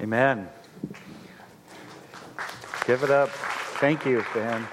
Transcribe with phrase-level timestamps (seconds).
[0.00, 0.48] Amen.
[2.86, 3.30] Give it up.
[3.80, 4.64] Thank you, Ben.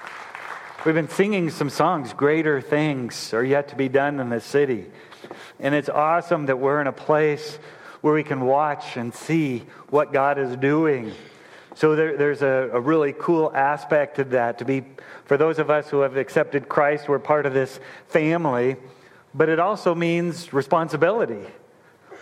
[0.85, 4.85] We've been singing some songs, Greater Things Are Yet to Be Done in the City.
[5.59, 7.57] And it's awesome that we're in a place
[8.01, 11.11] where we can watch and see what God is doing.
[11.73, 14.59] So there, there's a, a really cool aspect to that.
[14.59, 14.83] To be,
[15.25, 18.75] for those of us who have accepted Christ, we're part of this family.
[19.33, 21.47] But it also means responsibility.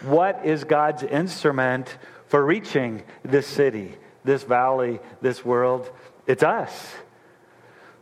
[0.03, 1.97] What is God's instrument
[2.33, 3.93] for reaching this city,
[4.23, 5.87] this valley, this world.
[6.25, 6.91] It's us.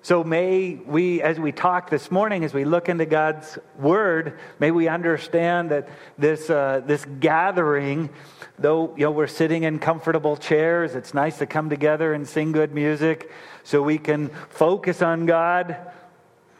[0.03, 4.71] So may we, as we talk this morning, as we look into God's Word, may
[4.71, 8.09] we understand that this, uh, this gathering,
[8.57, 12.53] though you know, we're sitting in comfortable chairs, it's nice to come together and sing
[12.53, 13.29] good music
[13.65, 15.75] so we can focus on God,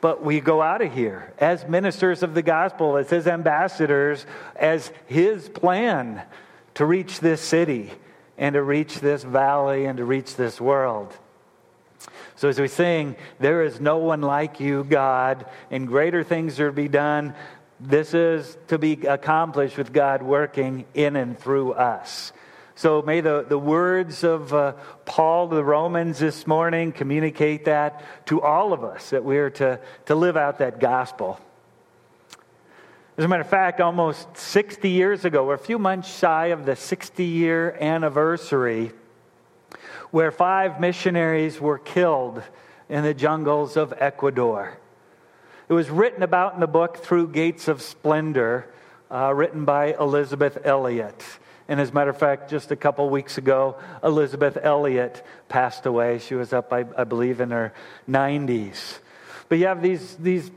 [0.02, 4.26] but we go out of here as ministers of the gospel, as His ambassadors,
[4.58, 6.24] as His plan
[6.82, 7.92] to reach this city
[8.40, 11.16] and to reach this valley and to reach this world.
[12.36, 16.70] So, as we sing, there is no one like you, God, and greater things are
[16.70, 17.36] to be done.
[17.80, 22.34] This is to be accomplished with God working in and through us.
[22.74, 24.74] So, may the, the words of uh,
[25.06, 29.52] Paul to the Romans this morning communicate that to all of us, that we are
[29.52, 31.40] to, to live out that gospel.
[33.22, 36.66] As a matter of fact, almost 60 years ago, we're a few months shy of
[36.66, 38.94] the 60 year anniversary,
[40.10, 42.42] where five missionaries were killed
[42.90, 44.76] in the jungles of Ecuador.
[45.70, 48.66] It was written about in the book Through Gates of Splendor,
[49.12, 51.24] uh, written by Elisabeth Elliot.
[51.68, 56.18] And as a matter of fact, just a couple weeks ago, Elisabeth Elliot passed away.
[56.18, 57.72] She was up, I, I believe, in her
[58.10, 58.98] 90s.
[59.48, 60.50] But you have these, these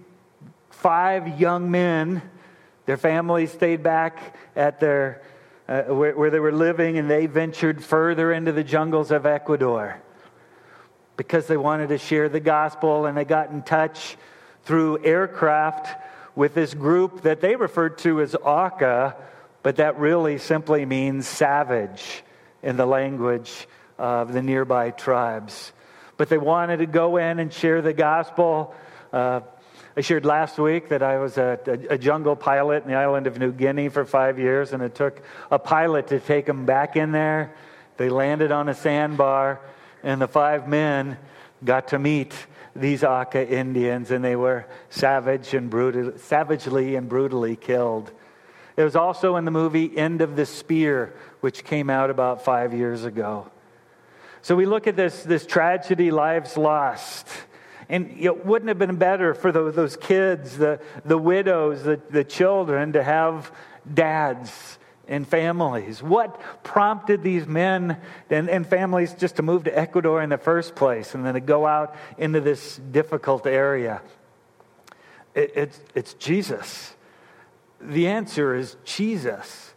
[0.70, 2.23] five young men
[2.87, 5.23] their families stayed back at their,
[5.69, 10.01] uh, where, where they were living, and they ventured further into the jungles of Ecuador
[11.17, 14.17] because they wanted to share the gospel, and they got in touch
[14.65, 16.01] through aircraft
[16.35, 19.14] with this group that they referred to as Auca,
[19.63, 22.23] but that really simply means savage
[22.63, 25.73] in the language of the nearby tribes.
[26.17, 28.75] But they wanted to go in and share the gospel.
[29.13, 29.41] Uh,
[29.97, 33.39] I shared last week that I was a, a, jungle pilot in the island of
[33.39, 35.23] New Guinea for five years, and it took
[35.53, 37.55] a pilot to take them back in there.
[37.97, 39.61] They landed on a sandbar,
[40.03, 41.17] and the five men
[41.65, 42.35] got to meet
[42.75, 48.11] these Auca Indians, and they were savage and brutal, savagely and brutally killed.
[48.77, 52.75] It was also in the movie End of the Spear, which came out about five
[52.75, 53.49] years ago.
[54.43, 57.29] So we look at this, this tragedy, lives lost.
[57.89, 62.24] And it wouldn't have been better for those, those kids, the, the widows, the, the
[62.24, 63.52] children to have
[63.92, 66.02] dads and families.
[66.02, 67.98] What prompted these men
[68.30, 71.40] and, and families just to move to Ecuador in the first place and then to
[71.40, 74.01] go out into this difficult area?
[75.34, 76.95] It, it's, it's Jesus.
[77.80, 79.74] The answer is Jesus.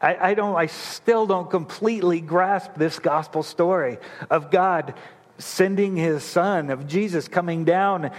[0.00, 3.98] I, I, don't, I still don't completely grasp this gospel story
[4.30, 4.94] of God
[5.40, 8.10] sending his son, of Jesus coming down.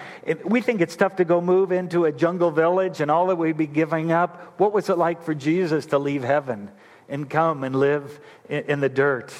[0.43, 3.57] We think it's tough to go move into a jungle village and all that we'd
[3.57, 4.59] be giving up.
[4.59, 6.71] What was it like for Jesus to leave heaven
[7.07, 9.33] and come and live in the dirt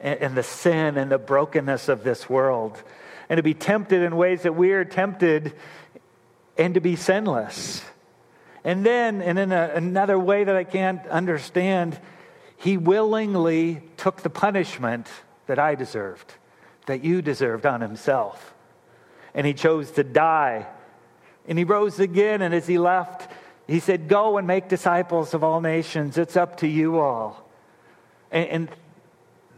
[0.00, 2.82] and the sin and the brokenness of this world?
[3.28, 5.52] And to be tempted in ways that we are tempted
[6.56, 7.82] and to be sinless.
[8.64, 11.98] And then, and in a, another way that I can't understand,
[12.56, 15.06] he willingly took the punishment
[15.46, 16.34] that I deserved
[16.88, 18.54] that you deserved on himself.
[19.34, 20.66] And he chose to die.
[21.46, 23.30] And he rose again, and as he left,
[23.66, 26.18] he said, Go and make disciples of all nations.
[26.18, 27.48] It's up to you all.
[28.30, 28.68] And, and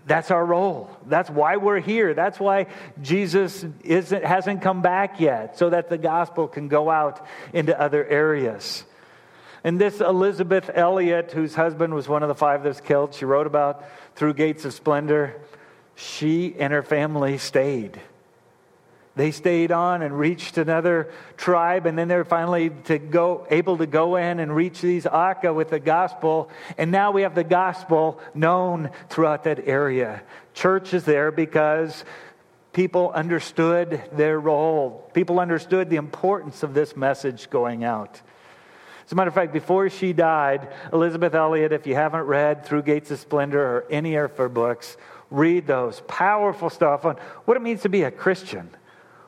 [0.06, 0.90] that's our role.
[1.06, 2.14] That's why we're here.
[2.14, 2.66] That's why
[3.00, 8.04] Jesus isn't, hasn't come back yet, so that the gospel can go out into other
[8.04, 8.84] areas.
[9.62, 13.24] And this Elisabeth Elliot, whose husband was one of the five that was killed, she
[13.24, 13.84] wrote about
[14.16, 15.40] Through Gates of Splendor
[16.00, 18.00] she and her family stayed.
[19.16, 23.86] They stayed on and reached another tribe, and then they're finally to go, able to
[23.86, 26.48] go in and reach these Auca with the gospel.
[26.78, 30.22] And now we have the gospel known throughout that area.
[30.54, 32.04] Church is there because
[32.72, 35.10] people understood their role.
[35.12, 38.22] People understood the importance of this message going out.
[39.04, 42.82] As a matter of fact, before she died, Elisabeth Elliot, if you haven't read Through
[42.82, 44.96] Gates of Splendor or any of her books,
[45.30, 46.02] read those.
[46.06, 48.70] Powerful stuff on what it means to be a Christian,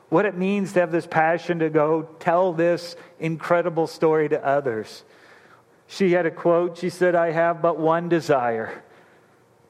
[0.09, 5.03] what it means to have this passion to go tell this incredible story to others.
[5.87, 6.77] She had a quote.
[6.77, 8.83] She said, I have but one desire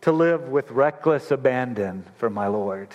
[0.01, 2.89] to live with reckless abandon for my Lord.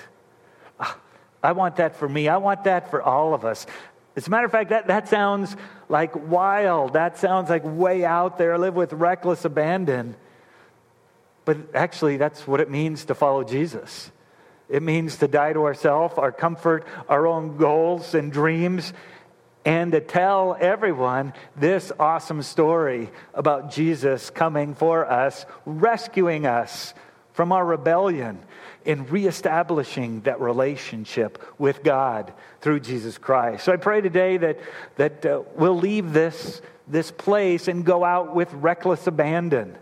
[0.79, 0.99] Ah,
[1.43, 2.29] I want that for me.
[2.29, 3.67] I want that for all of us.
[4.17, 5.56] As a matter of fact, that, that sounds
[5.88, 6.94] like wild.
[6.94, 8.58] That sounds like way out there.
[8.58, 10.17] Live with reckless abandon.
[11.48, 14.12] But actually, that's what it means to follow Jesus.
[14.68, 18.92] It means to die to ourselves, our comfort, our own goals and dreams,
[19.64, 26.92] and to tell everyone this awesome story about Jesus coming for us, rescuing us
[27.32, 28.40] from our rebellion,
[28.84, 32.30] and reestablishing that relationship with God
[32.60, 33.64] through Jesus Christ.
[33.64, 34.58] So I pray today that,
[34.96, 39.78] that uh, we'll leave this, this place and go out with reckless abandon.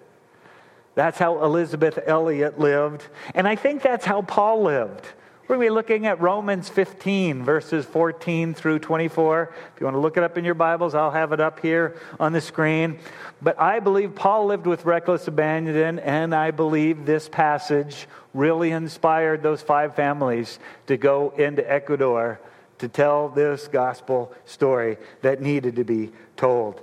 [0.96, 3.06] That's how Elisabeth Elliot lived.
[3.34, 5.06] And I think that's how Paul lived.
[5.42, 9.54] We're going to be looking at Romans 15, verses 14 through 24.
[9.74, 11.96] If you want to look it up in your Bibles, I'll have it up here
[12.18, 12.98] on the screen.
[13.40, 19.42] But I believe Paul lived with reckless abandon, and I believe this passage really inspired
[19.42, 22.40] those five families to go into Ecuador
[22.78, 26.80] to tell this gospel story that needed to be told.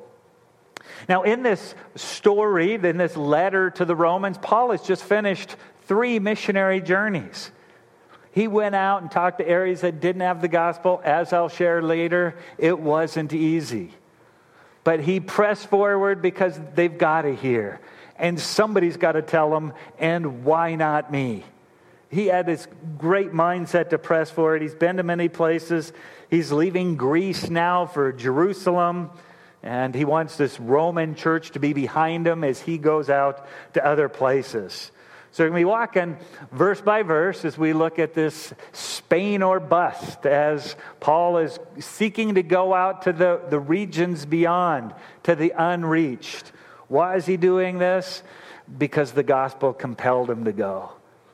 [1.07, 6.19] Now, in this story, in this letter to the Romans, Paul has just finished three
[6.19, 7.51] missionary journeys.
[8.31, 11.01] He went out and talked to areas that didn't have the gospel.
[11.03, 13.91] As I'll share later, it wasn't easy.
[14.83, 17.79] But he pressed forward because they've got to hear.
[18.17, 21.43] And somebody's got to tell them, and why not me?
[22.09, 24.61] He had this great mindset to press forward.
[24.61, 25.93] He's been to many places.
[26.29, 29.09] He's leaving Greece now for Jerusalem.
[29.63, 33.85] And he wants this Roman church to be behind him as he goes out to
[33.85, 34.91] other places.
[35.31, 36.17] So we're going to be walking
[36.51, 42.35] verse by verse as we look at this Spain or bust, as Paul is seeking
[42.35, 44.93] to go out to the, the regions beyond,
[45.23, 46.51] to the unreached.
[46.87, 48.21] Why is he doing this?
[48.77, 50.91] Because the gospel compelled him to go.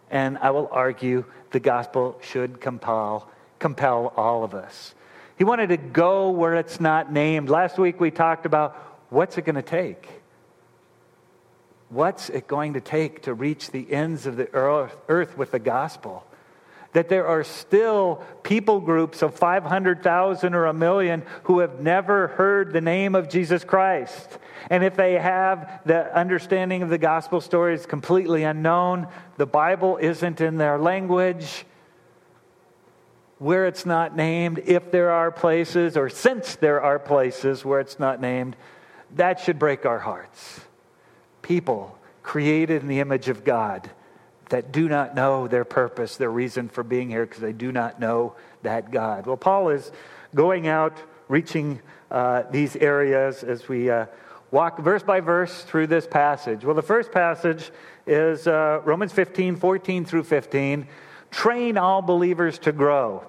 [0.10, 3.30] And I will argue the gospel should compel,
[3.60, 4.96] compel all of us.
[5.40, 7.50] He wanted to go where it's not named.
[7.50, 8.76] Last week we talked about
[9.10, 10.08] what's it going to take?
[11.88, 16.26] What's it going to take to reach the ends of the earth with the gospel?
[16.92, 22.74] That there are still people groups of 500,000 or a million who have never heard
[22.74, 24.40] the name of Jesus Christ.
[24.70, 29.08] And if they have, the understanding of the gospel story is completely unknown.
[29.38, 31.66] The Bible isn't in their language.
[33.40, 38.00] Where it's not named, if there are places, or since there are places where it's
[38.00, 38.56] not named,
[39.16, 40.62] that should break our hearts
[41.50, 43.90] people created in the image of God
[44.50, 48.00] that do not know their purpose, their reason for being here, because they do not
[48.00, 49.26] know that God.
[49.26, 49.92] Well, Paul is
[50.36, 50.96] going out,
[51.28, 51.82] reaching
[52.12, 54.06] uh, these areas as we uh,
[54.52, 56.64] walk verse by verse through this passage.
[56.64, 57.72] Well, the first passage
[58.06, 60.88] is uh, Romans 15, 14 through 15.
[61.32, 63.24] Train all believers to grow.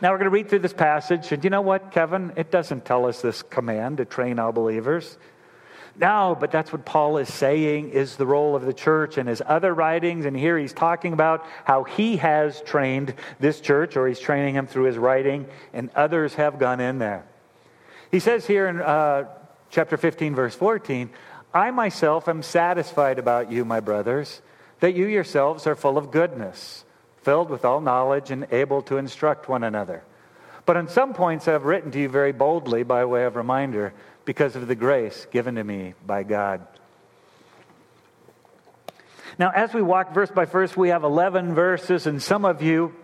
[0.00, 2.32] Now we're going to read through this passage, and you know what, Kevin?
[2.36, 5.18] It doesn't tell us this command to train all believers.
[5.98, 9.42] No, but that's what Paul is saying is the role of the church in his
[9.44, 10.26] other writings.
[10.26, 14.66] And here he's talking about how he has trained this church, or he's training them
[14.66, 17.24] through his writing, and others have gone in there.
[18.10, 19.24] He says here in uh,
[19.70, 21.10] chapter 15, verse 14,
[21.54, 24.42] I myself am satisfied about you, my brothers,
[24.80, 26.84] that you yourselves are full of goodness,
[27.26, 30.04] filled with all knowledge, and able to instruct one another.
[30.64, 33.92] But on some points I have written to you very boldly by way of reminder
[34.24, 36.64] because of the grace given to me by God.
[39.40, 42.94] Now, as we walk verse by verse, we have 11 verses, and some of you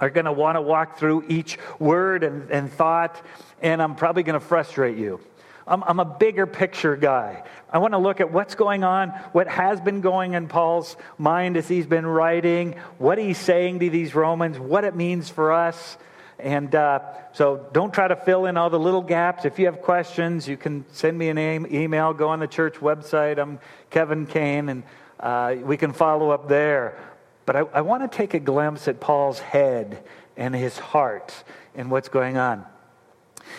[0.00, 3.24] are going to want to walk through each word and, and thought,
[3.62, 5.20] and I'm probably going to frustrate you.
[5.64, 7.44] I'm, I'm, a bigger picture guy.
[7.74, 11.56] I want to look at what's going on, what has been going in Paul's mind
[11.56, 15.96] as he's been writing, what he's saying to these Romans, what it means for us.
[16.38, 17.00] And uh,
[17.32, 19.44] so don't try to fill in all the little gaps.
[19.44, 23.38] If you have questions, you can send me an email, go on the church website.
[23.38, 23.58] I'm
[23.90, 24.82] Kevin Kane, and
[25.18, 26.96] uh, we can follow up there.
[27.44, 30.00] But I, I want to take a glimpse at Paul's head
[30.36, 31.34] and his heart
[31.74, 32.66] and what's going on.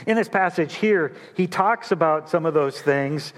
[0.07, 3.33] In this passage here, he talks about some of those things.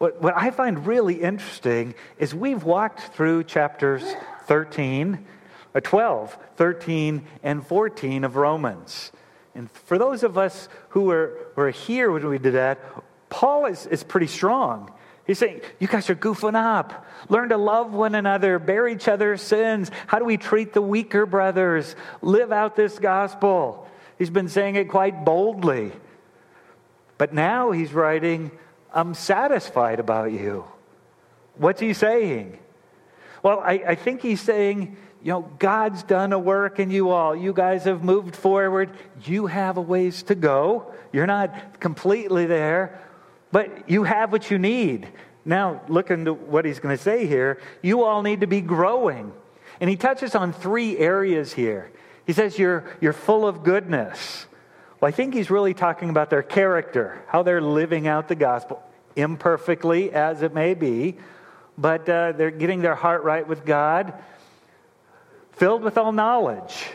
[0.00, 4.02] What, what I find really interesting is we've walked through chapters
[4.46, 5.26] 13
[5.74, 9.12] uh, 12, 13, and 14 of Romans.
[9.54, 12.80] And for those of us who were, were here when we did that,
[13.28, 14.90] Paul is, is pretty strong.
[15.26, 17.06] He's saying, You guys are goofing up.
[17.28, 19.90] Learn to love one another, bear each other's sins.
[20.06, 21.94] How do we treat the weaker brothers?
[22.22, 23.86] Live out this gospel.
[24.18, 25.92] He's been saying it quite boldly.
[27.16, 28.50] But now he's writing,
[28.92, 30.64] I'm satisfied about you.
[31.56, 32.58] What's he saying?
[33.42, 37.36] Well, I, I think he's saying, you know, God's done a work in you all.
[37.36, 38.90] You guys have moved forward.
[39.24, 40.92] You have a ways to go.
[41.12, 43.00] You're not completely there,
[43.52, 45.08] but you have what you need.
[45.44, 47.60] Now, look into what he's going to say here.
[47.82, 49.32] You all need to be growing.
[49.80, 51.90] And he touches on three areas here.
[52.26, 54.46] He says, You're, you're full of goodness.
[55.00, 58.82] Well, I think he's really talking about their character, how they're living out the gospel,
[59.16, 61.16] imperfectly as it may be,
[61.78, 64.12] but uh, they're getting their heart right with God,
[65.52, 66.90] filled with all knowledge.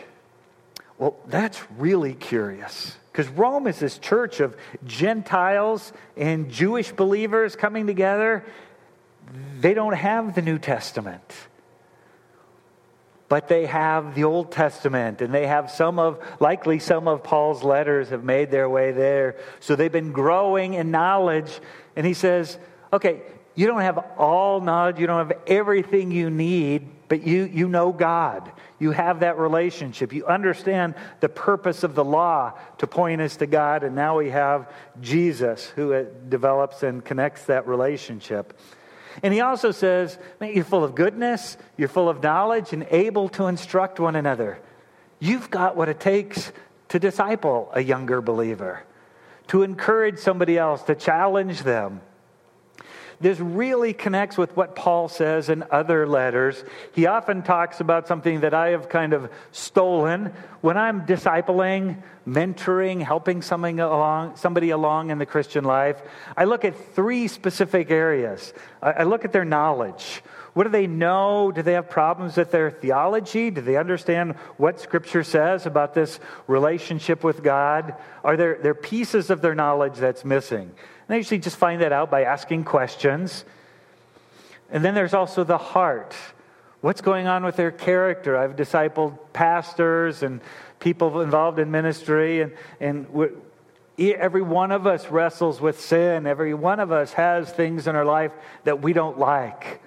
[0.98, 2.96] Well, that's really curious.
[3.10, 8.44] Because Rome is this church of Gentiles and Jewish believers coming together.
[9.58, 11.24] They don't have the New Testament,
[13.28, 17.64] but they have the Old Testament, and they have some of, likely some of Paul's
[17.64, 19.36] letters have made their way there.
[19.60, 21.60] So they've been growing in knowledge.
[21.96, 22.58] And he says,
[22.92, 23.22] okay,
[23.56, 27.92] you don't have all knowledge, you don't have everything you need, but you, you know
[27.92, 28.52] God.
[28.78, 30.12] You have that relationship.
[30.12, 34.30] You understand the purpose of the law to point us to God, and now we
[34.30, 38.58] have Jesus who uh, develops and connects that relationship.
[39.22, 43.28] And he also says, Man, you're full of goodness, you're full of knowledge, and able
[43.30, 44.58] to instruct one another.
[45.18, 46.52] You've got what it takes
[46.88, 48.84] to disciple a younger believer,
[49.48, 52.00] to encourage somebody else, to challenge them.
[53.20, 56.62] This really connects with what Paul says in other letters.
[56.92, 60.32] He often talks about something that I have kind of stolen.
[60.60, 66.00] When I'm discipling, mentoring, helping somebody along, somebody along in the Christian life,
[66.36, 68.52] I look at three specific areas.
[68.82, 70.22] I look at their knowledge.
[70.56, 71.52] What do they know?
[71.52, 73.50] Do they have problems with their theology?
[73.50, 77.94] Do they understand what Scripture says about this relationship with God?
[78.24, 80.62] Are there, there pieces of their knowledge that's missing?
[80.62, 83.44] And I usually just find that out by asking questions.
[84.70, 86.14] And then there's also the heart.
[86.80, 88.38] What's going on with their character?
[88.38, 90.40] I've discipled pastors and
[90.80, 93.06] people involved in ministry, and, and
[93.98, 96.26] every one of us wrestles with sin.
[96.26, 98.32] Every one of us has things in our life
[98.64, 99.82] that we don't like.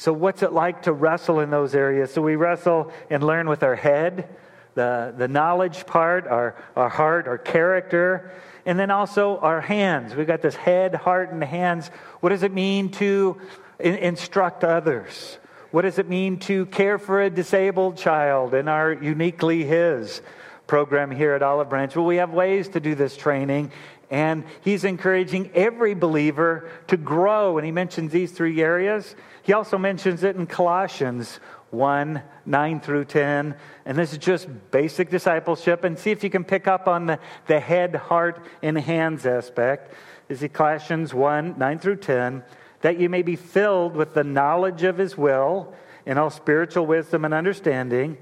[0.00, 2.10] So, what's it like to wrestle in those areas?
[2.10, 4.34] So, we wrestle and learn with our head,
[4.72, 8.32] the, the knowledge part, our, our heart, our character.
[8.64, 10.14] And then also our hands.
[10.14, 11.88] We've got this head, heart, and hands.
[12.20, 13.42] What does it mean to
[13.78, 15.36] in- instruct others?
[15.70, 20.22] What does it mean to care for a disabled child and are Uniquely His
[20.70, 21.94] program here at Olive Branch?
[21.96, 23.72] Well, we have ways to do this training,
[24.08, 27.58] and he's encouraging every believer to grow.
[27.58, 29.16] And he mentions these three areas.
[29.42, 33.56] He also mentions it in Colossians 1 9 through 10.
[33.84, 35.82] And this is just basic discipleship.
[35.82, 39.92] And see if you can pick up on the, the head, heart, and hands aspect.
[40.28, 42.44] Is he Colossians 1 9 through 10.
[42.82, 45.74] That you may be filled with the knowledge of his will
[46.06, 48.18] in all spiritual wisdom and understanding,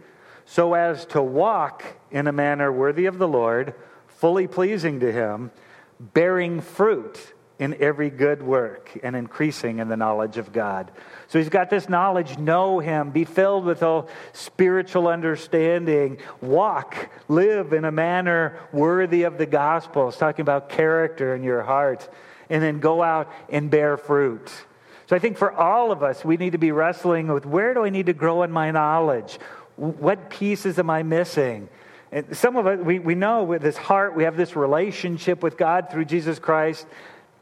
[0.51, 3.75] so as to walk in a manner worthy of the Lord,
[4.07, 5.51] fully pleasing to him,
[6.01, 10.91] bearing fruit in every good work and increasing in the knowledge of God.
[11.27, 17.75] So he's got this knowledge, know him, be filled with all spiritual understanding, walk, live
[17.75, 20.09] in a manner worthy of the gospel.
[20.09, 22.09] It's talking about character in your heart,
[22.49, 24.51] and then go out and bear fruit.
[25.09, 27.85] So I think for all of us, we need to be wrestling with where do
[27.85, 29.39] I need to grow in my knowledge?
[29.79, 31.69] What pieces am I missing?
[32.11, 35.57] And some of us, we, we know with this heart, we have this relationship with
[35.57, 36.87] God through Jesus Christ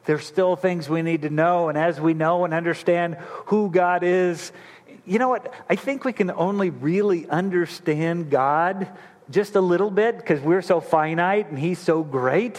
[0.06, 1.68] there's still things we need to know.
[1.68, 3.16] And as we know and understand
[3.46, 4.52] who God is,
[5.04, 5.52] you know what?
[5.68, 8.88] I think we can only really understand God
[9.30, 12.56] just a little bit because we're so finite and He's so great.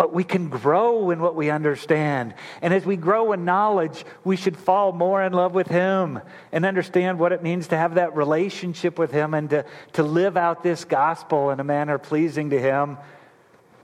[0.00, 2.32] But we can grow in what we understand.
[2.62, 6.20] And as we grow in knowledge, we should fall more in love with Him
[6.52, 10.38] and understand what it means to have that relationship with Him and to, to live
[10.38, 12.96] out this gospel in a manner pleasing to Him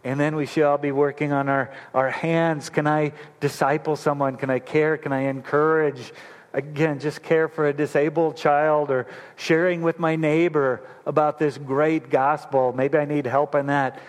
[0.05, 2.71] and then we shall be working on our, our hands.
[2.71, 4.37] Can I disciple someone?
[4.37, 4.97] Can I care?
[4.97, 6.15] Can I encourage?
[6.55, 9.07] Again, just care for a disabled child or
[9.37, 12.73] sharing with my neighbor about this great gospel.
[12.73, 14.01] Maybe I need help in that.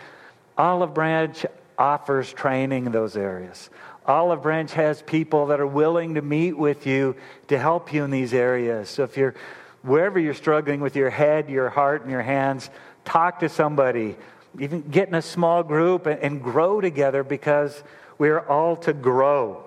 [0.58, 1.46] Olive Branch
[1.78, 3.70] offers training in those areas.
[4.06, 7.16] Olive Branch has people that are willing to meet with you
[7.48, 8.90] to help you in these areas.
[8.90, 9.36] So if you're
[9.82, 12.70] wherever you're struggling with your head, your heart, and your hands,
[13.06, 14.16] talk to somebody
[14.60, 17.84] even get in a small group and, and grow together because
[18.18, 19.64] we're all to grow.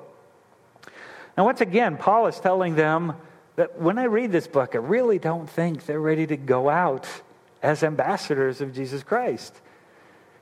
[1.36, 3.14] Now, once again, Paul is telling them
[3.56, 7.06] that when I read this book, I really don't think they're ready to go out
[7.62, 9.60] as ambassadors of Jesus Christ.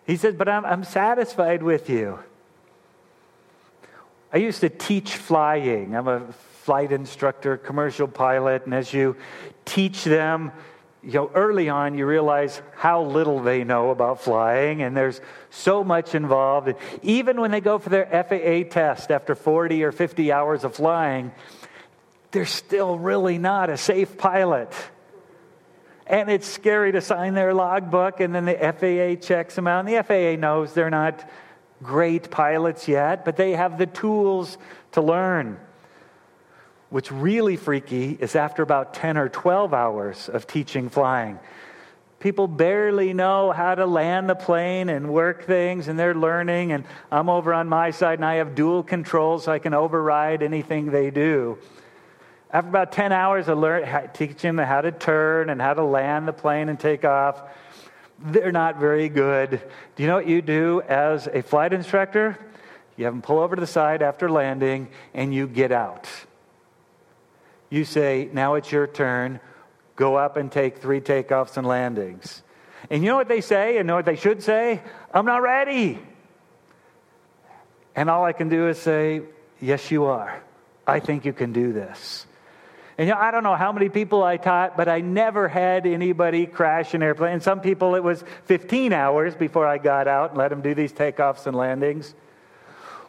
[0.09, 2.19] He says, But I'm, I'm satisfied with you.
[4.33, 5.95] I used to teach flying.
[5.95, 9.17] I'm a flight instructor, commercial pilot, and as you
[9.67, 10.50] teach them,
[11.03, 15.85] you know, early on, you realize how little they know about flying, and there's so
[15.85, 16.73] much involved.
[17.03, 21.33] Even when they go for their FAA test after 40 or 50 hours of flying,
[22.31, 24.73] they're still really not a safe pilot.
[26.09, 29.87] And it's scary to sign their logbook, and then the FAA checks them out.
[29.87, 31.29] And the FAA knows they're not
[31.83, 34.57] great pilots yet, but they have the tools
[34.93, 35.61] to learn.
[36.88, 41.38] What's really freaky is after about 10 or 12 hours of teaching flying,
[42.21, 46.73] people barely know how to land the plane and work things, and they're learning.
[46.73, 50.43] And I'm over on my side, and I have dual controls, so I can override
[50.43, 51.59] anything they do.
[52.50, 56.26] After about 10 hours of learn, teaching them how to turn and how to land
[56.26, 57.43] the plane and take off,
[58.19, 59.62] they're not very good.
[59.97, 62.38] Do you know what you do as a flight instructor?
[62.97, 66.09] You have them pull over to the side after landing, and you get out
[67.71, 69.40] you say, now it's your turn.
[69.97, 72.43] Go up and take three takeoffs and landings.
[72.90, 74.81] And you know what they say and know what they should say?
[75.12, 75.99] I'm not ready.
[77.95, 79.23] And all I can do is say,
[79.61, 80.40] Yes, you are.
[80.87, 82.27] I think you can do this.
[82.99, 85.87] And you know, I don't know how many people I taught, but I never had
[85.87, 87.35] anybody crash an airplane.
[87.35, 90.75] And some people, it was 15 hours before I got out and let them do
[90.75, 92.12] these takeoffs and landings.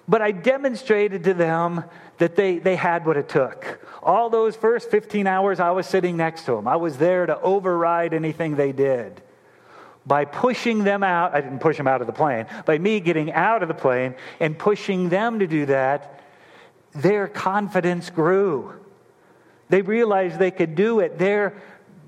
[0.07, 1.83] But I demonstrated to them
[2.19, 3.79] that they, they had what it took.
[4.03, 6.67] All those first 15 hours, I was sitting next to them.
[6.67, 9.21] I was there to override anything they did.
[10.05, 13.31] By pushing them out, I didn't push them out of the plane, by me getting
[13.31, 16.21] out of the plane and pushing them to do that,
[16.93, 18.78] their confidence grew.
[19.69, 21.17] They realized they could do it.
[21.17, 21.61] Their,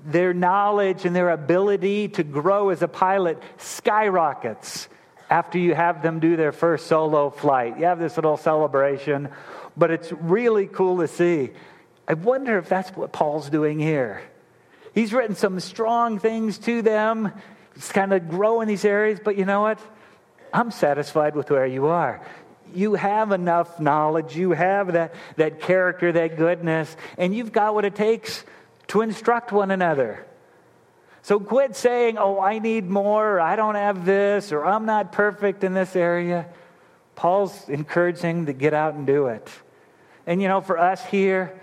[0.04, 4.88] their knowledge and their ability to grow as a pilot skyrockets
[5.30, 7.78] after you have them do their first solo flight.
[7.78, 9.30] You have this little celebration,
[9.76, 11.52] but it's really cool to see.
[12.06, 14.22] I wonder if that's what Paul's doing here.
[14.94, 17.32] He's written some strong things to them.
[17.76, 19.78] It's kind of growing these areas, but you know what?
[20.52, 22.20] I'm satisfied with where you are.
[22.74, 27.84] You have enough knowledge, you have that, that character, that goodness, and you've got what
[27.84, 28.44] it takes
[28.88, 30.26] to instruct one another.
[31.22, 35.12] So quit saying, oh, I need more, or I don't have this, or I'm not
[35.12, 36.46] perfect in this area.
[37.14, 39.48] Paul's encouraging to get out and do it.
[40.26, 41.60] And you know, for us here,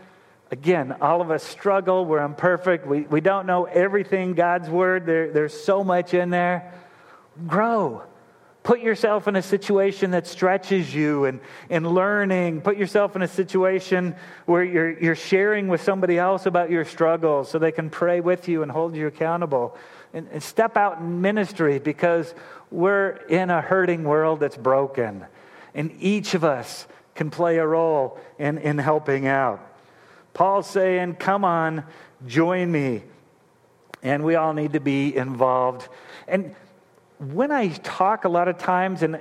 [0.51, 2.05] again, all of us struggle.
[2.05, 2.87] We're imperfect.
[2.87, 5.05] We, we don't know everything God's word.
[5.05, 6.73] There, there's so much in there.
[7.47, 8.03] Grow.
[8.63, 12.61] Put yourself in a situation that stretches you and, and learning.
[12.61, 17.49] Put yourself in a situation where you're, you're sharing with somebody else about your struggles
[17.49, 19.77] so they can pray with you and hold you accountable.
[20.13, 22.33] And, and step out in ministry because
[22.69, 25.25] we're in a hurting world that's broken.
[25.73, 29.65] And each of us can play a role in, in helping out.
[30.33, 31.83] Paul's saying, Come on,
[32.27, 33.03] join me.
[34.01, 35.87] And we all need to be involved.
[36.27, 36.55] And
[37.19, 39.19] when I talk a lot of times, and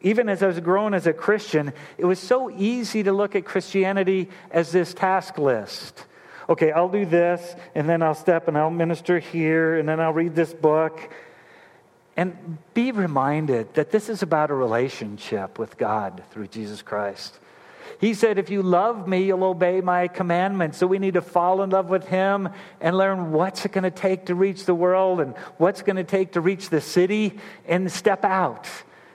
[0.00, 3.44] even as I was growing as a Christian, it was so easy to look at
[3.44, 6.06] Christianity as this task list.
[6.48, 10.12] Okay, I'll do this, and then I'll step and I'll minister here, and then I'll
[10.12, 11.10] read this book.
[12.16, 17.38] And be reminded that this is about a relationship with God through Jesus Christ.
[18.00, 20.78] He said, If you love me, you'll obey my commandments.
[20.78, 22.48] So we need to fall in love with him
[22.80, 26.04] and learn what's it going to take to reach the world and what's going to
[26.04, 28.68] take to reach the city and step out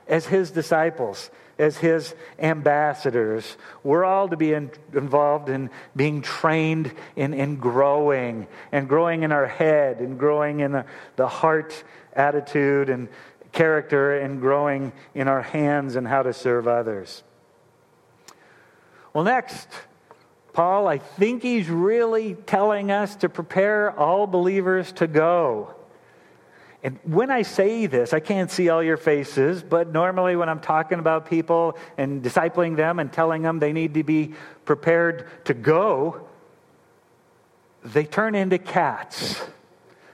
[0.08, 3.58] as his disciples, as his ambassadors.
[3.84, 9.32] We're all to be in, involved in being trained in, in growing and growing in
[9.32, 10.86] our head and growing in the,
[11.16, 13.10] the heart attitude and
[13.52, 17.24] character and growing in our hands and how to serve others.
[19.18, 19.68] Well, next,
[20.54, 25.74] Paul, I think he's really telling us to prepare all believers to go.
[26.84, 30.60] And when I say this, I can't see all your faces, but normally when I'm
[30.60, 35.56] talking about people and discipling them and telling them they need to be prepared to
[35.56, 36.28] go,
[37.84, 39.42] they turn into cats.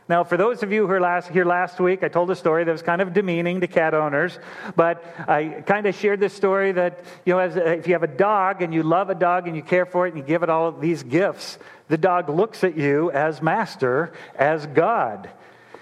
[0.09, 2.65] Now, for those of you who were last, here last week, I told a story
[2.65, 4.37] that was kind of demeaning to cat owners,
[4.75, 8.07] but I kind of shared this story that, you know, as, if you have a
[8.07, 10.49] dog and you love a dog and you care for it and you give it
[10.49, 15.29] all these gifts, the dog looks at you as master, as God.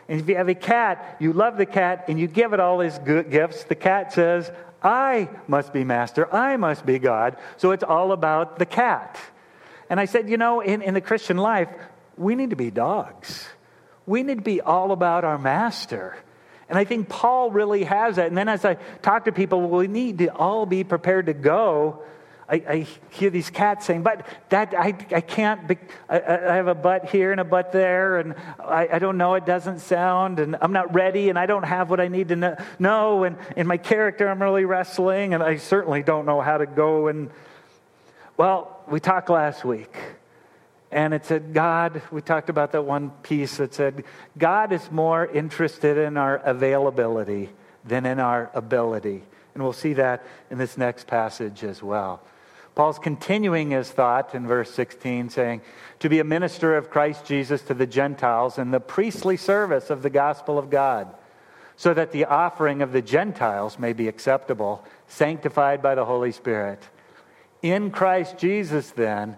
[0.07, 2.77] And if you have a cat, you love the cat and you give it all
[2.77, 4.51] these good gifts, the cat says,
[4.83, 7.37] I must be master, I must be God.
[7.57, 9.19] So it's all about the cat.
[9.89, 11.69] And I said, you know, in, in the Christian life,
[12.17, 13.47] we need to be dogs
[14.05, 16.15] we need to be all about our master.
[16.69, 18.27] And I think Paul really has that.
[18.27, 22.03] And then as I talk to people, we need to all be prepared to go.
[22.47, 25.77] I, I hear these cats saying, but that, I, I can't, be,
[26.09, 29.35] I, I have a butt here and a butt there, and I, I don't know,
[29.35, 32.35] it doesn't sound, and I'm not ready, and I don't have what I need to
[32.35, 36.57] know, know and in my character, I'm really wrestling, and I certainly don't know how
[36.57, 37.07] to go.
[37.07, 37.29] And,
[38.35, 39.95] well, we talked last week.
[40.91, 44.03] And it said, God, we talked about that one piece that said,
[44.37, 47.49] God is more interested in our availability
[47.85, 49.23] than in our ability.
[49.53, 52.21] And we'll see that in this next passage as well.
[52.75, 55.61] Paul's continuing his thought in verse 16, saying,
[55.99, 60.03] To be a minister of Christ Jesus to the Gentiles in the priestly service of
[60.03, 61.13] the gospel of God,
[61.75, 66.81] so that the offering of the Gentiles may be acceptable, sanctified by the Holy Spirit.
[67.61, 69.37] In Christ Jesus, then,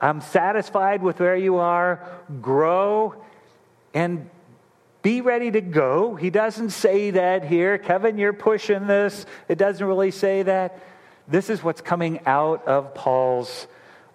[0.00, 2.06] I'm satisfied with where you are,
[2.40, 3.22] grow,
[3.92, 4.30] and
[5.02, 6.14] be ready to go.
[6.14, 7.78] He doesn't say that here.
[7.78, 9.26] Kevin, you're pushing this.
[9.48, 10.78] It doesn't really say that.
[11.28, 13.66] This is what's coming out of Paul's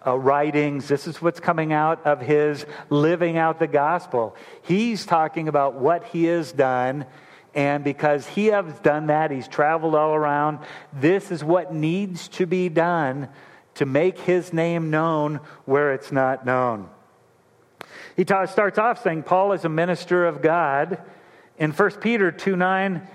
[0.05, 0.87] uh, writings.
[0.87, 4.35] This is what's coming out of his living out the gospel.
[4.63, 7.05] He's talking about what he has done.
[7.53, 10.59] And because he has done that, he's traveled all around.
[10.93, 13.29] This is what needs to be done
[13.75, 16.89] to make his name known where it's not known.
[18.15, 21.01] He ta- starts off saying Paul is a minister of God.
[21.57, 23.07] In 1 Peter 2 9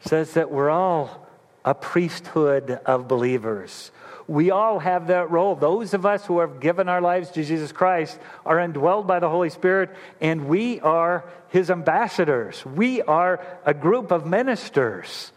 [0.00, 1.26] says that we're all
[1.64, 3.90] a priesthood of believers.
[4.26, 5.54] We all have that role.
[5.54, 9.28] Those of us who have given our lives to Jesus Christ are indwelled by the
[9.28, 12.64] Holy Spirit, and we are his ambassadors.
[12.66, 15.32] We are a group of ministers.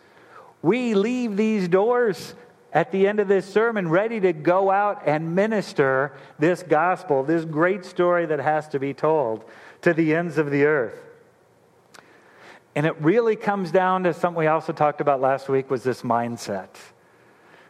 [0.61, 2.35] We leave these doors
[2.73, 7.43] at the end of this sermon ready to go out and minister this gospel, this
[7.43, 9.43] great story that has to be told
[9.81, 10.99] to the ends of the earth.
[12.75, 16.03] And it really comes down to something we also talked about last week was this
[16.03, 16.69] mindset.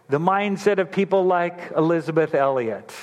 [0.10, 2.94] The mindset of people like Elisabeth Elliot,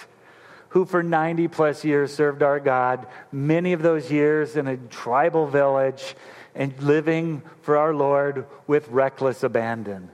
[0.69, 5.47] who for 90 plus years served our God, many of those years in a tribal
[5.47, 6.15] village
[6.55, 10.11] and living for our Lord with reckless abandon.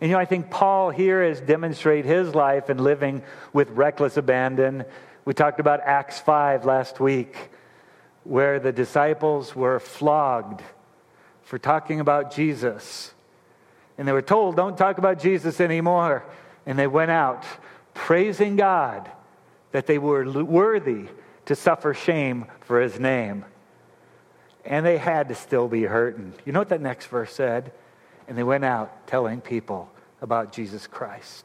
[0.00, 4.16] And you know, I think Paul here has demonstrated his life in living with reckless
[4.16, 4.84] abandon.
[5.24, 7.50] We talked about Acts 5 last week,
[8.22, 10.62] where the disciples were flogged
[11.42, 13.12] for talking about Jesus.
[13.96, 16.24] And they were told, don't talk about Jesus anymore.
[16.64, 17.44] And they went out
[17.94, 19.10] praising God
[19.72, 21.06] that they were worthy
[21.46, 23.44] to suffer shame for his name.
[24.64, 26.34] And they had to still be hurting.
[26.44, 27.72] You know what that next verse said?
[28.28, 31.44] And they went out telling people about Jesus Christ.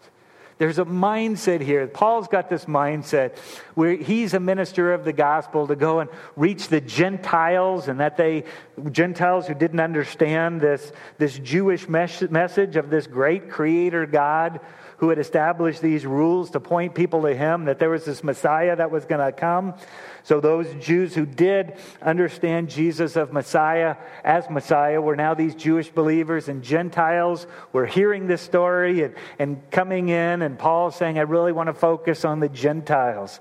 [0.60, 1.88] There's a mindset here.
[1.88, 3.38] Paul's got this mindset
[3.74, 8.18] where he's a minister of the gospel to go and reach the Gentiles, and that
[8.18, 8.44] they,
[8.92, 14.60] Gentiles who didn't understand this, this Jewish mes- message of this great creator God
[14.98, 18.76] who had established these rules to point people to him, that there was this Messiah
[18.76, 19.74] that was going to come.
[20.24, 25.90] So those Jews who did understand Jesus of Messiah as Messiah were now these Jewish
[25.90, 31.24] believers, and Gentiles were hearing this story and, and coming in, and Paul saying, I
[31.24, 33.40] really want to focus on the Gentiles.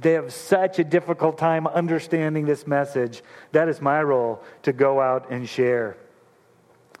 [0.00, 3.22] They have such a difficult time understanding this message.
[3.52, 5.96] That is my role to go out and share.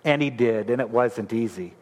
[0.04, 1.74] And he did, and it wasn't easy.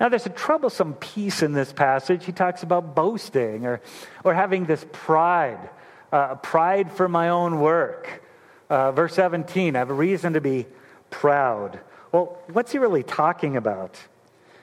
[0.00, 2.24] Now, there's a troublesome piece in this passage.
[2.24, 3.80] He talks about boasting or,
[4.24, 5.70] or having this pride,
[6.12, 8.22] uh, pride for my own work.
[8.68, 10.66] Uh, verse 17, I have a reason to be
[11.10, 11.78] proud.
[12.10, 13.98] Well, what's he really talking about?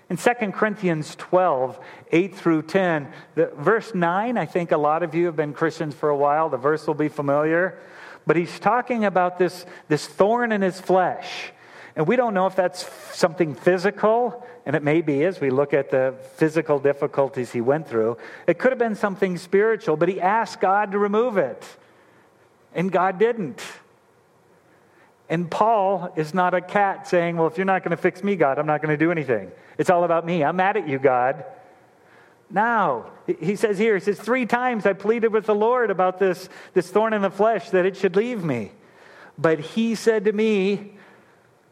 [0.09, 1.79] In 2 Corinthians 12,
[2.11, 5.95] 8 through 10, the, verse 9, I think a lot of you have been Christians
[5.95, 6.49] for a while.
[6.49, 7.79] The verse will be familiar.
[8.27, 11.53] But he's talking about this, this thorn in his flesh.
[11.95, 15.73] And we don't know if that's something physical, and it may be as we look
[15.73, 18.17] at the physical difficulties he went through.
[18.47, 21.65] It could have been something spiritual, but he asked God to remove it,
[22.73, 23.61] and God didn't.
[25.29, 28.35] And Paul is not a cat saying, Well, if you're not going to fix me,
[28.35, 29.51] God, I'm not going to do anything.
[29.77, 30.43] It's all about me.
[30.43, 31.45] I'm mad at you, God.
[32.49, 33.05] Now,
[33.39, 36.89] he says here, he says, Three times I pleaded with the Lord about this, this
[36.89, 38.73] thorn in the flesh that it should leave me.
[39.37, 40.93] But he said to me,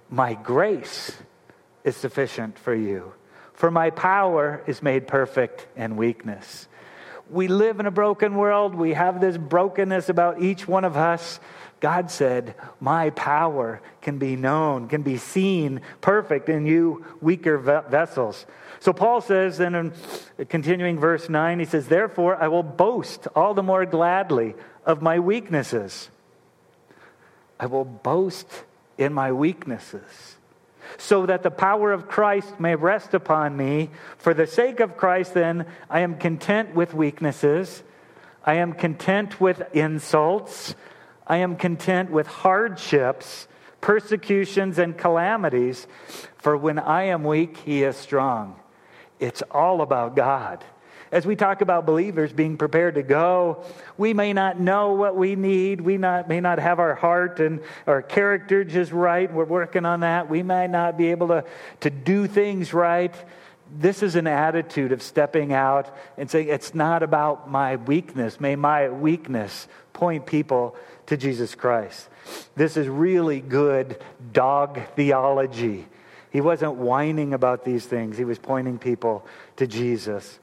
[0.10, 1.12] my grace
[1.84, 3.14] is sufficient for you,
[3.54, 6.68] for my power is made perfect in weakness.
[7.30, 8.74] We live in a broken world.
[8.74, 11.40] We have this brokenness about each one of us.
[11.80, 18.46] God said, My power can be known, can be seen perfect in you weaker vessels.
[18.80, 19.94] So Paul says, then in
[20.48, 25.20] continuing verse 9, he says, Therefore I will boast all the more gladly of my
[25.20, 26.10] weaknesses.
[27.60, 28.48] I will boast
[28.98, 30.38] in my weaknesses
[30.98, 33.90] so that the power of Christ may rest upon me.
[34.18, 37.84] For the sake of Christ, then, I am content with weaknesses.
[38.46, 40.76] I am content with insults.
[41.28, 43.48] I am content with hardships,
[43.82, 45.88] persecutions, and calamities.
[46.38, 48.60] For when I am weak, he is strong.
[49.20, 50.64] It's all about God.
[51.12, 53.64] As we talk about believers being prepared to go,
[53.98, 55.82] we may not know what we need.
[55.82, 59.32] We not, may not have our heart and our character just right.
[59.32, 60.30] We're working on that.
[60.30, 61.46] We might not be able to,
[61.80, 63.14] to do things right.
[63.76, 68.40] This is an attitude of stepping out and saying, It's not about my weakness.
[68.40, 70.76] May my weakness point people
[71.08, 72.08] to Jesus Christ.
[72.56, 74.00] This is really good
[74.32, 75.88] dog theology.
[76.32, 80.40] He wasn't whining about these things, he was pointing people to Jesus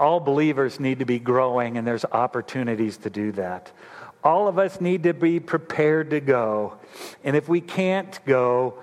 [0.00, 3.70] all believers need to be growing, and there's opportunities to do that.
[4.24, 6.78] All of us need to be prepared to go.
[7.22, 8.78] And if we can't go,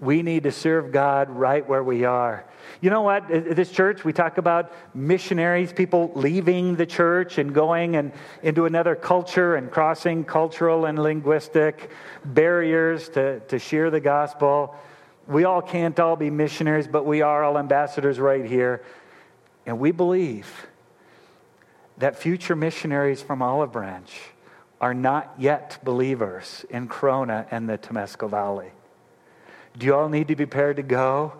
[0.00, 2.44] we need to serve God right where we are.
[2.80, 3.30] You know what?
[3.30, 8.10] At this church, we talk about missionaries, people leaving the church and going and
[8.42, 11.90] into another culture and crossing cultural and linguistic
[12.24, 14.74] barriers to, to share the gospel.
[15.28, 18.82] We all can't all be missionaries, but we are all ambassadors right here.
[19.66, 20.66] And we believe
[21.98, 24.10] that future missionaries from Olive Branch
[24.80, 28.72] are not yet believers in Corona and the Temescal Valley.
[29.78, 31.34] Do you all need to be prepared to go?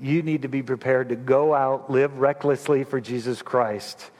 [0.00, 4.10] You need to be prepared to go out, live recklessly for Jesus Christ,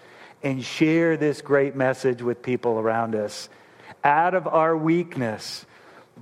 [0.42, 3.48] and share this great message with people around us
[4.04, 5.64] out of our weakness.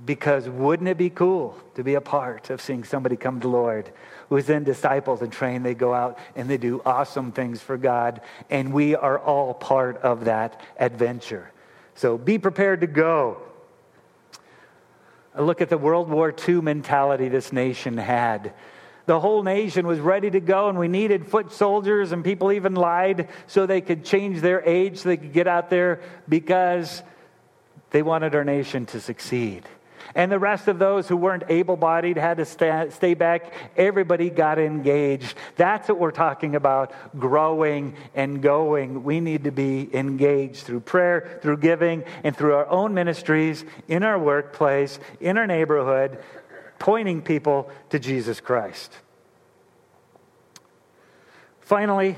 [0.05, 3.91] Because wouldn't it be cool to be a part of seeing somebody come to Lord?
[4.29, 5.65] Who's then disciples and trained.
[5.65, 8.21] They go out and they do awesome things for God.
[8.49, 11.51] And we are all part of that adventure.
[11.95, 13.41] So be prepared to go.
[15.37, 18.53] Look at the World War II mentality this nation had.
[19.05, 22.75] The whole nation was ready to go, and we needed foot soldiers, and people even
[22.75, 27.03] lied so they could change their age so they could get out there because
[27.91, 29.63] they wanted our nation to succeed.
[30.15, 32.45] And the rest of those who weren't able bodied had to
[32.91, 33.53] stay back.
[33.75, 35.35] Everybody got engaged.
[35.55, 39.03] That's what we're talking about growing and going.
[39.03, 44.03] We need to be engaged through prayer, through giving, and through our own ministries, in
[44.03, 46.17] our workplace, in our neighborhood,
[46.79, 48.93] pointing people to Jesus Christ.
[51.61, 52.15] Finally,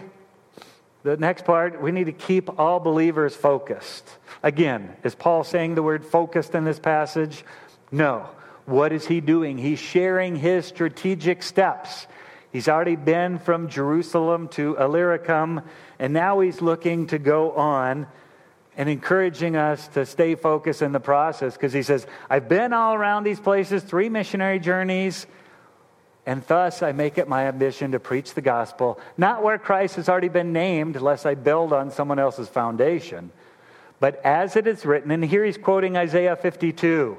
[1.01, 4.17] the next part, we need to keep all believers focused.
[4.43, 7.43] Again, is Paul saying the word focused in this passage?
[7.91, 8.29] No.
[8.65, 9.57] What is he doing?
[9.57, 12.05] He's sharing his strategic steps.
[12.51, 15.61] He's already been from Jerusalem to Illyricum,
[15.97, 18.07] and now he's looking to go on
[18.77, 22.93] and encouraging us to stay focused in the process because he says, I've been all
[22.93, 25.27] around these places, three missionary journeys,
[26.25, 30.09] and thus I make it my ambition to preach the gospel, not where Christ has
[30.09, 33.31] already been named, lest I build on someone else's foundation,
[33.99, 37.17] but as it is written, and here he's quoting Isaiah 52.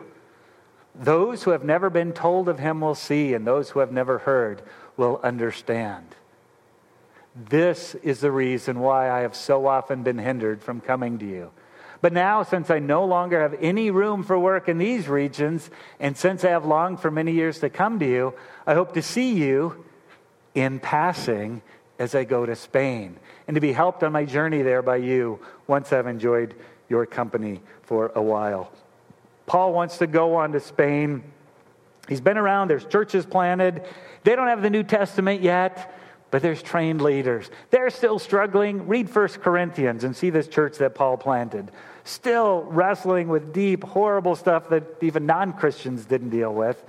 [1.00, 4.18] Those who have never been told of him will see, and those who have never
[4.18, 4.60] heard
[4.98, 6.14] will understand.
[7.34, 11.52] This is the reason why I have so often been hindered from coming to you.
[12.02, 16.18] But now, since I no longer have any room for work in these regions, and
[16.18, 18.34] since I have longed for many years to come to you,
[18.66, 19.82] I hope to see you
[20.54, 21.62] in passing
[21.98, 23.16] as I go to Spain,
[23.48, 26.54] and to be helped on my journey there by you once I've enjoyed
[26.90, 28.70] your company for a while.
[29.50, 31.24] Paul wants to go on to Spain.
[32.08, 33.82] He's been around, there's churches planted.
[34.22, 35.92] They don't have the New Testament yet,
[36.30, 37.50] but there's trained leaders.
[37.70, 38.86] They're still struggling.
[38.86, 41.72] Read First Corinthians and see this church that Paul planted.
[42.04, 46.84] Still wrestling with deep, horrible stuff that even non Christians didn't deal with.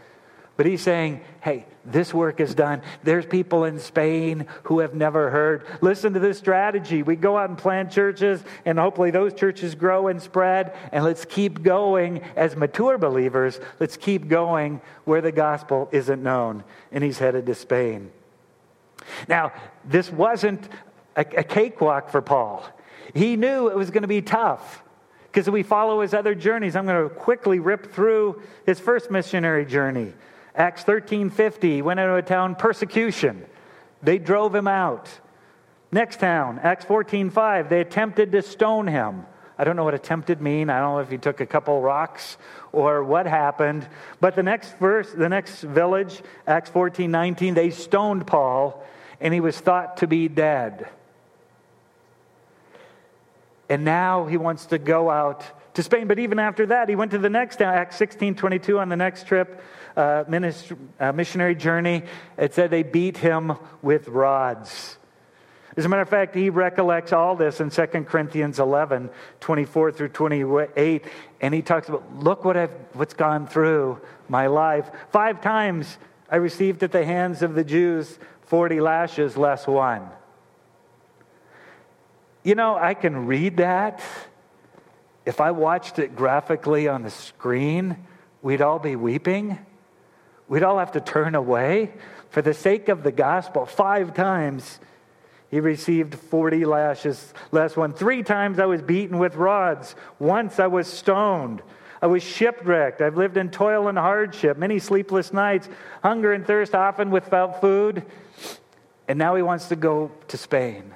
[0.62, 2.84] But he's saying, hey, this work is done.
[3.02, 5.66] There's people in Spain who have never heard.
[5.82, 7.02] Listen to this strategy.
[7.02, 10.78] We go out and plant churches, and hopefully those churches grow and spread.
[10.92, 13.60] And let's keep going as mature believers.
[13.80, 16.64] Let's keep going where the gospel isn't known.
[16.92, 18.12] And he's headed to Spain.
[19.28, 20.70] Now, this wasn't
[21.16, 22.64] a, a cakewalk for Paul.
[23.16, 24.84] He knew it was going to be tough
[25.32, 26.76] because we follow his other journeys.
[26.76, 30.14] I'm going to quickly rip through his first missionary journey.
[30.56, 33.46] Acts 13:50 went into a town persecution.
[34.04, 35.10] They drove him out.
[35.92, 39.26] Next town, Acts 14:5, they attempted to stone him.
[39.58, 40.70] I don't know what attempted mean.
[40.70, 42.38] I don't know if he took a couple rocks
[42.72, 43.88] or what happened.
[44.20, 48.84] But the next verse, the next village, Acts 14:19, they stoned Paul
[49.20, 50.88] and he was thought to be dead.
[53.70, 56.08] And now he wants to go out to Spain.
[56.08, 58.96] But even after that, he went to the next town, Acts 16 22, on the
[58.96, 59.62] next trip,
[59.96, 62.04] uh, ministry, uh, missionary journey.
[62.38, 64.98] It said they beat him with rods.
[65.78, 70.10] As a matter of fact, he recollects all this in 2 Corinthians 11 24 through
[70.10, 71.06] 28.
[71.40, 74.92] And he talks about, look what I've, what's gone through my life.
[75.12, 75.98] Five times
[76.30, 80.10] I received at the hands of the Jews 40 lashes less one.
[82.44, 84.04] You know, I can read that.
[85.26, 87.98] If I watched it graphically on the screen,
[88.42, 89.60] we'd all be weeping.
[90.48, 91.94] We'd all have to turn away.
[92.30, 94.80] For the sake of the gospel, five times
[95.50, 97.94] he received 40 lashes less one.
[97.94, 99.96] Three times I was beaten with rods.
[100.18, 101.62] Once I was stoned.
[102.02, 103.02] I was shipwrecked.
[103.02, 105.70] I've lived in toil and hardship, many sleepless nights,
[106.02, 108.04] hunger and thirst, often without food.
[109.08, 110.96] And now he wants to go to Spain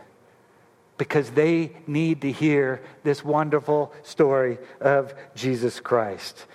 [0.97, 6.45] because they need to hear this wonderful story of Jesus Christ.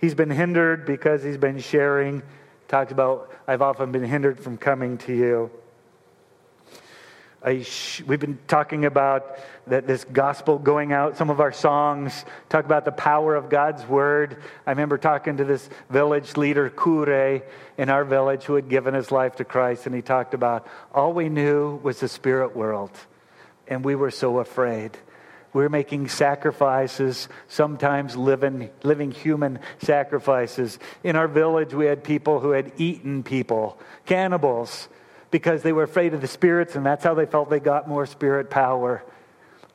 [0.00, 2.22] He's been hindered because he's been sharing.
[2.68, 5.50] Talks about, I've often been hindered from coming to you.
[7.62, 11.16] Sh- we've been talking about that this gospel going out.
[11.16, 14.42] Some of our songs talk about the power of God's word.
[14.66, 17.42] I remember talking to this village leader, Kure,
[17.78, 21.12] in our village, who had given his life to Christ, and he talked about all
[21.12, 22.90] we knew was the spirit world
[23.70, 24.98] and we were so afraid.
[25.52, 30.78] We were making sacrifices, sometimes living, living human sacrifices.
[31.02, 34.88] In our village, we had people who had eaten people, cannibals,
[35.30, 38.06] because they were afraid of the spirits, and that's how they felt they got more
[38.06, 39.02] spirit power.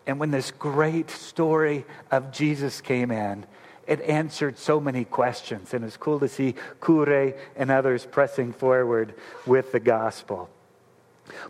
[0.05, 3.45] And when this great story of Jesus came in,
[3.88, 5.73] it answered so many questions.
[5.73, 9.13] And it's cool to see Kure and others pressing forward
[9.45, 10.49] with the gospel.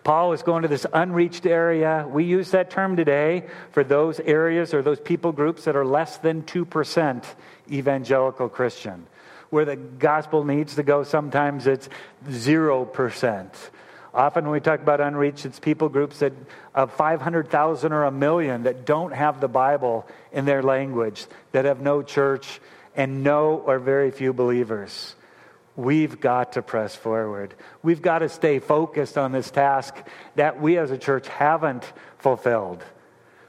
[0.03, 2.07] Paul is going to this unreached area.
[2.09, 6.17] We use that term today for those areas or those people groups that are less
[6.17, 7.23] than 2%
[7.71, 9.05] evangelical Christian.
[9.49, 11.89] Where the gospel needs to go, sometimes it's
[12.27, 13.49] 0%.
[14.13, 16.31] Often when we talk about unreached, it's people groups that
[16.73, 21.81] of 500,000 or a million that don't have the Bible in their language, that have
[21.81, 22.61] no church
[22.95, 25.15] and no or very few believers.
[25.75, 27.53] We've got to press forward.
[27.83, 29.95] We've got to stay focused on this task
[30.35, 32.83] that we as a church haven't fulfilled.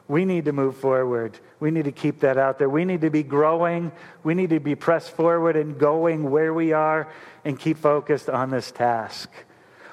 [0.09, 1.39] We need to move forward.
[1.59, 2.69] We need to keep that out there.
[2.69, 3.93] We need to be growing.
[4.23, 7.09] We need to be pressed forward and going where we are
[7.45, 9.31] and keep focused on this task.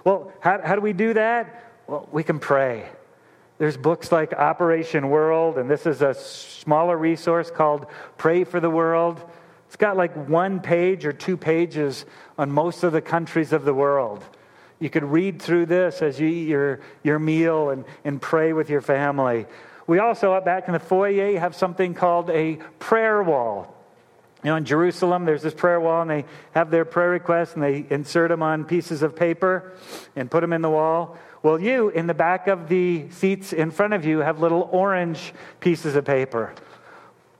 [0.04, 1.72] Well, how, how do we do that?
[1.88, 2.89] Well, we can pray.
[3.58, 7.86] There's books like Operation World, and this is a smaller resource called
[8.17, 9.24] Pray for the World.
[9.67, 12.06] It's got like one page or two pages
[12.38, 14.24] on most of the countries of the world.
[14.80, 18.69] You could read through this as you eat your, your meal and, and pray with
[18.69, 19.46] your family.
[19.88, 23.76] We also, up back in the foyer, have something called a prayer wall.
[24.43, 27.63] You know, in Jerusalem, there's this prayer wall, and they have their prayer requests, and
[27.63, 29.72] they insert them on pieces of paper
[30.15, 31.17] and put them in the wall.
[31.43, 35.34] Well, you, in the back of the seats in front of you, have little orange
[35.60, 36.54] pieces of paper.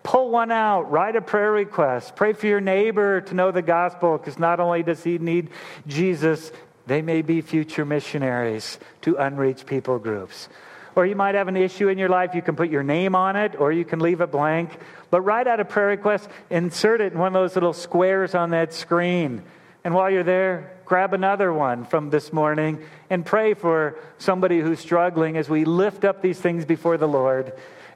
[0.04, 4.18] Pull one out, write a prayer request, pray for your neighbor to know the gospel,
[4.18, 5.50] because not only does he need
[5.88, 6.52] Jesus,
[6.86, 10.50] they may be future missionaries to unreached people groups.
[10.96, 13.36] Or you might have an issue in your life, you can put your name on
[13.36, 14.78] it, or you can leave it blank.
[15.10, 18.52] But write out a prayer request, insert it in one of those little squares on
[18.52, 19.42] that screen.
[19.86, 24.80] And while you're there, grab another one from this morning and pray for somebody who's
[24.80, 27.54] struggling as we lift up these things before the Lord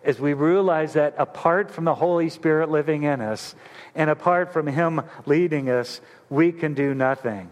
[0.08, 3.54] as we realize that apart from the Holy Spirit living in us
[3.94, 7.50] and apart from Him leading us, we can do nothing.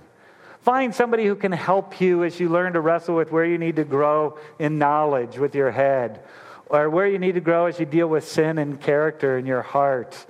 [0.61, 3.75] Find somebody who can help you as you learn to wrestle with where you need
[3.75, 6.21] to grow in knowledge with your head,
[6.67, 9.61] or where you need to grow as you deal with sin and character in your
[9.61, 10.25] heart.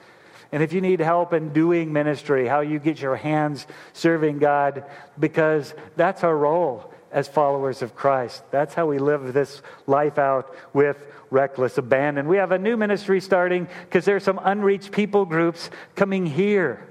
[0.52, 4.84] And if you need help in doing ministry, how you get your hands serving God,
[5.20, 8.44] because that's our role as followers of Christ.
[8.52, 10.98] That's how we live this life out with
[11.32, 12.28] reckless abandon.
[12.28, 16.86] We have a new ministry starting because there's some unreached people groups coming here.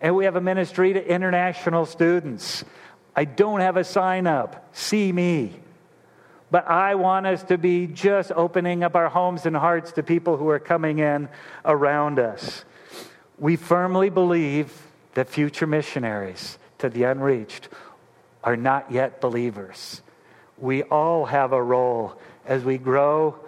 [0.00, 2.64] And we have a ministry to international students.
[3.14, 4.74] I don't have a sign up.
[4.74, 5.52] See me.
[6.50, 10.38] But I want us to be just opening up our homes and hearts to people
[10.38, 11.28] who are coming in
[11.66, 12.64] around us.
[13.38, 14.72] We firmly believe
[15.12, 17.68] that future missionaries to the unreached
[18.42, 20.02] are not yet believers.
[20.56, 23.38] we all have a role as we grow,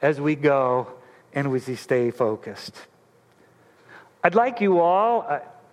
[0.00, 0.88] as we go,
[1.34, 2.74] and as we stay focused.
[4.24, 5.22] I'd like you all,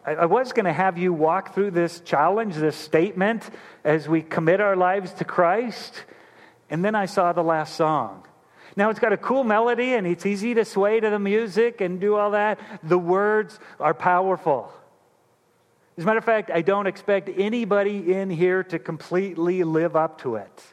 [0.05, 3.49] I, I was going to have you walk through this challenge, this statement,
[3.84, 6.03] as we commit our lives to Christ.
[6.69, 8.26] And then I saw the last song.
[8.76, 11.99] Now it's got a cool melody and it's easy to sway to the music and
[11.99, 12.59] do all that.
[12.84, 14.71] The words are powerful.
[15.98, 20.22] As a matter of fact, I don't expect anybody in here to completely live up
[20.22, 20.64] to it.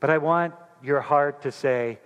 [0.00, 1.98] But I want your heart to say,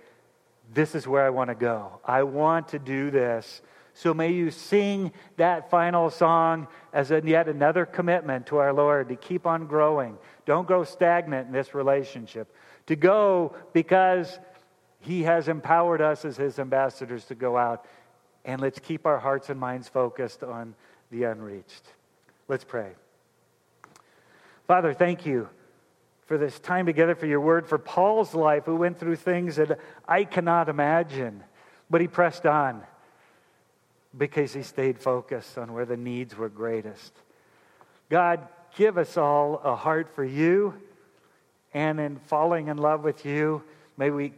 [0.73, 1.99] This is where I want to go.
[2.03, 3.61] I want to do this.
[3.93, 9.15] So may you sing that final song as yet another commitment to our Lord to
[9.15, 10.19] keep on growing.
[10.45, 12.53] Don't grow stagnant in this relationship.
[12.87, 14.39] To go because
[14.99, 17.85] He has empowered us as His ambassadors to go out.
[18.45, 20.75] And let's keep our hearts and minds focused on
[21.11, 21.83] the unreached.
[22.47, 22.91] Let's pray.
[24.67, 25.49] Father, thank you
[26.25, 29.79] for this time together, for your word, for Paul's life, who went through things that
[30.07, 31.43] I cannot imagine,
[31.89, 32.83] but he pressed on
[34.17, 37.13] because he stayed focused on where the needs were greatest.
[38.09, 38.45] God,
[38.75, 40.73] give us all a heart for you,
[41.73, 43.63] and in falling in love with you,
[43.95, 44.33] may we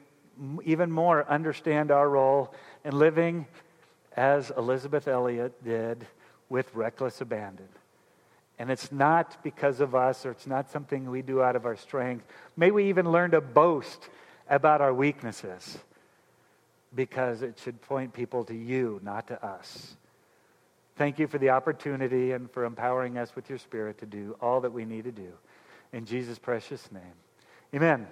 [0.63, 2.53] even more understand our role
[2.85, 3.47] in living
[4.15, 6.05] as Elisabeth Elliot did
[6.49, 7.69] with reckless abandon.
[8.57, 11.77] And it's not because of us or it's not something we do out of our
[11.77, 12.25] strength.
[12.57, 14.09] May we even learn to boast
[14.49, 15.77] about our weaknesses
[16.93, 19.95] because it should point people to you, not to us.
[20.97, 24.59] Thank you for the opportunity and for empowering us with your spirit to do all
[24.61, 25.31] that we need to do.
[25.93, 27.03] In Jesus' precious name.
[27.73, 28.07] Amen.